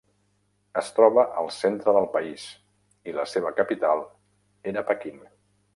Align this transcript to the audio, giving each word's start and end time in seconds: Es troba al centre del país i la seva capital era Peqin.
Es 0.81 0.87
troba 0.99 1.25
al 1.41 1.51
centre 1.57 1.93
del 1.99 2.09
país 2.17 2.47
i 3.13 3.17
la 3.19 3.29
seva 3.35 3.53
capital 3.61 4.07
era 4.75 4.89
Peqin. 4.91 5.27